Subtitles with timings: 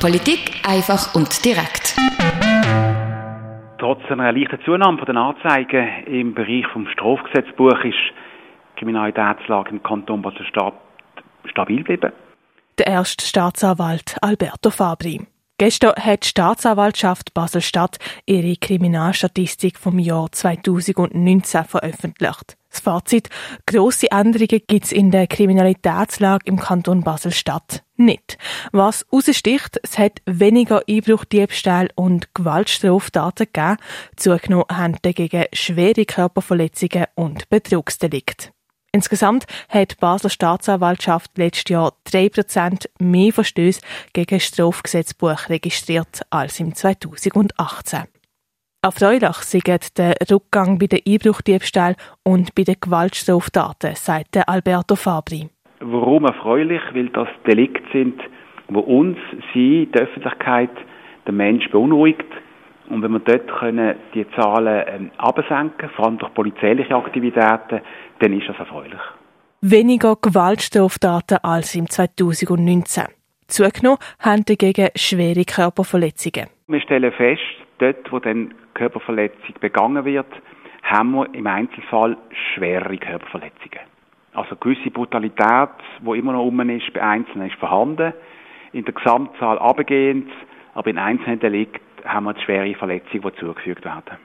[0.00, 1.94] Politik einfach und direkt.
[3.78, 10.22] Trotz einer leichten Zunahme der Anzeigen im Bereich des Strafgesetzbuch ist die Kriminalitätslage im Kanton
[10.22, 10.74] Basel-Stadt
[11.44, 12.12] stabil geblieben.
[12.78, 15.20] Der erste Staatsanwalt Alberto Fabri.
[15.60, 22.56] Gestern hat die Staatsanwaltschaft Basel-Stadt ihre Kriminalstatistik vom Jahr 2019 veröffentlicht.
[22.70, 23.28] Das Fazit,
[23.66, 28.38] grosse Änderungen gibt es in der Kriminalitätslage im Kanton Basel-Stadt nicht.
[28.72, 33.76] Was heraussticht, es hat weniger Einbruch, Diebstahl und Gewaltstraftaten gegeben.
[34.16, 38.48] Zugenommen haben dagegen schwere Körperverletzungen und Betrugsdelikte.
[38.92, 43.80] Insgesamt hat die Basler Staatsanwaltschaft letztes Jahr 3% mehr Verstöße
[44.12, 48.00] gegen das Strafgesetzbuch registriert als im 2018.
[48.82, 49.60] Erfreulich sei
[49.96, 55.50] der Rückgang bei den Einbruchdiebstahl und bei den Gewaltstraftaten, sagt Alberto Fabri.
[55.78, 56.80] Warum erfreulich?
[56.92, 58.20] Weil das Delikte sind,
[58.68, 59.18] wo uns,
[59.54, 60.70] sie, die Öffentlichkeit,
[61.26, 62.26] der Mensch beunruhigt.
[62.90, 67.80] Und wenn wir dort können die Zahlen ähm, absenken, vor allem durch polizeiliche Aktivitäten,
[68.18, 69.00] dann ist das erfreulich.
[69.62, 73.04] Weniger Gewaltstraftaten als im 2019.
[73.46, 76.48] Zugenommen haben dagegen schwere Körperverletzungen.
[76.66, 77.42] Wir stellen fest,
[77.78, 80.26] dort, wo dann Körperverletzung begangen wird,
[80.82, 82.16] haben wir im Einzelfall
[82.54, 83.80] schwere Körperverletzungen.
[84.34, 88.12] Also gewisse Brutalität, die immer noch um ist, bei Einzelnen ist vorhanden.
[88.72, 90.30] In der Gesamtzahl abgehend,
[90.74, 94.18] aber in einzelnen Delikten haben wir schwere Verletzungen, die zugefügt werden.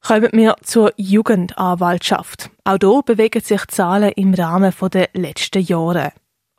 [0.00, 2.50] Kommen wir zur Jugendanwaltschaft.
[2.64, 6.12] Auch hier bewegen sich Zahlen im Rahmen der letzten Jahre.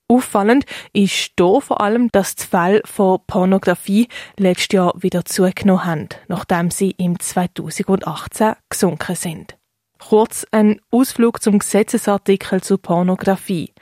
[0.08, 6.10] Auffallend ist hier vor allem, dass die Fälle von Pornografie letztes Jahr wieder zugenommen haben,
[6.28, 9.58] nachdem sie im 2018 gesunken sind.
[9.98, 13.74] Kurz ein Ausflug zum Gesetzesartikel zu Pornografie.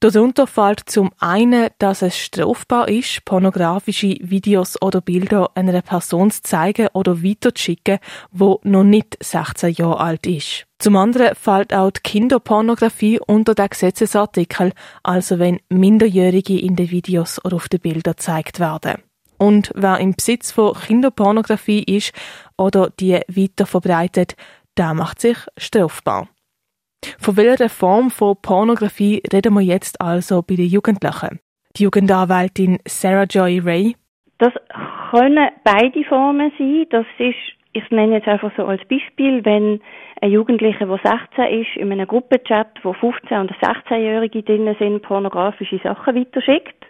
[0.00, 6.42] Darunter fällt zum einen, dass es strafbar ist, pornografische Videos oder Bilder einer Person zu
[6.42, 7.98] zeigen oder weiterzuschicken,
[8.30, 10.66] wo noch nicht 16 Jahre alt ist.
[10.78, 17.42] Zum anderen fällt auch die Kinderpornografie unter den Gesetzesartikel, also wenn Minderjährige in den Videos
[17.42, 19.02] oder auf den Bildern gezeigt werden.
[19.38, 22.12] Und wer im Besitz von Kinderpornografie ist
[22.58, 24.36] oder die weiter verbreitet,
[24.76, 26.28] der macht sich strafbar.
[27.18, 31.40] Von welcher Form von Pornografie reden wir jetzt also bei den Jugendlichen?
[31.76, 33.96] Die Jugendanwältin Sarah Joy Ray.
[34.38, 34.52] Das
[35.10, 36.86] können beide Formen sein.
[36.90, 37.36] Das ist,
[37.72, 39.80] ich nenne jetzt einfach so als Beispiel, wenn
[40.20, 41.00] ein Jugendlicher, der
[41.36, 46.86] 16 ist, in einem Gruppenchat, wo 15- und 16-Jährige drin sind, pornografische Sachen weiterschickt,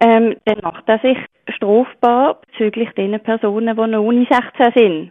[0.00, 1.18] ähm, dann macht er sich
[1.54, 5.10] strafbar bezüglich den Personen, die noch ohne 16 sind,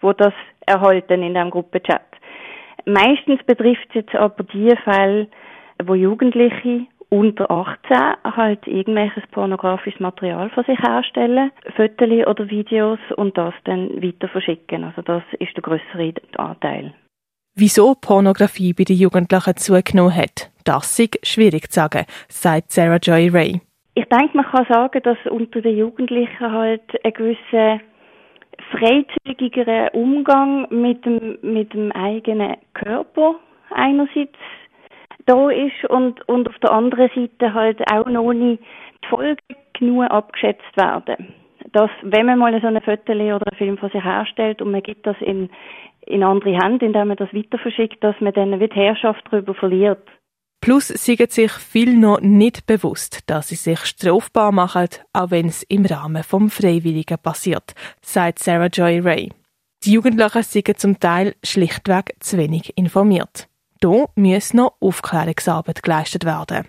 [0.00, 0.32] wo das
[0.66, 2.11] erhalten in diesem Gruppenchat.
[2.84, 5.28] Meistens betrifft es jetzt aber die Fälle,
[5.84, 13.36] wo Jugendliche unter 18 halt irgendwelches pornografisches Material von sich herstellen, Fotos oder Videos und
[13.36, 14.84] das dann weiter verschicken.
[14.84, 16.94] Also das ist der größere Anteil.
[17.54, 23.28] Wieso Pornografie bei den Jugendlichen zugenommen hat, das ist schwierig zu sagen, sagt Sarah Joy
[23.28, 23.60] Ray.
[23.94, 27.80] Ich denke, man kann sagen, dass unter den Jugendlichen halt eine gewisse
[28.70, 33.36] freizügigeren Umgang mit dem, mit dem eigenen Körper
[33.70, 34.38] einerseits
[35.26, 38.62] da ist und, und auf der anderen Seite halt auch noch nicht
[39.04, 41.34] die Folgen genug abgeschätzt werden.
[41.72, 44.82] Dass, wenn man mal so eine Foto oder einen Film von sich herstellt und man
[44.82, 45.48] gibt das in,
[46.06, 50.02] in andere Hände, indem man das weiter verschickt, dass man dann wieder Herrschaft darüber verliert.
[50.62, 55.64] Plus sind sich viel noch nicht bewusst, dass sie sich strafbar machen, auch wenn es
[55.64, 59.32] im Rahmen vom Freiwilligen passiert, sagt Sarah Joy Ray.
[59.82, 63.48] Die Jugendlichen sind zum Teil schlichtweg zu wenig informiert.
[63.80, 66.68] Hier muss noch Aufklärungsarbeit geleistet werden.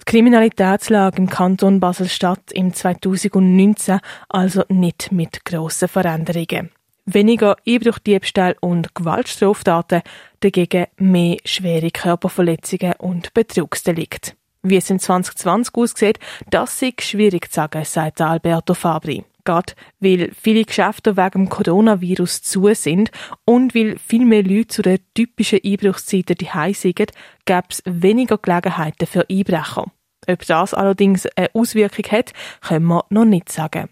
[0.00, 4.00] Die Kriminalitätslage im Kanton Basel-Stadt im 2019
[4.30, 6.70] also nicht mit grossen Veränderungen.
[7.04, 10.02] Weniger Einbruchdiebstahl und Gewaltstraftaten,
[10.40, 14.32] dagegen mehr schwere Körperverletzungen und Betrugsdelikte.
[14.62, 16.18] Wie es in 2020 aussieht,
[16.48, 19.24] das ist schwierig zu sagen, sagt Alberto Fabri.
[19.44, 23.10] Gerade weil viele Geschäfte wegen dem Coronavirus zu sind
[23.44, 27.12] und weil viel mehr Leute zu den typischen Einbruchszeiten die sind,
[27.44, 29.90] gäbe es weniger Gelegenheiten für Einbrecher.
[30.28, 33.88] Ob das allerdings eine Auswirkung hat, können wir noch nicht sagen.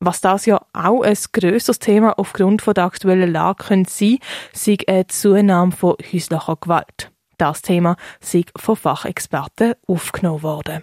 [0.00, 4.18] Was das ja auch ein grösseres Thema aufgrund der aktuellen Lage könnte sein,
[4.52, 7.10] sei eine Zunahme von häuslicher Gewalt.
[7.38, 10.82] Das Thema sei von Fachexperten aufgenommen worden.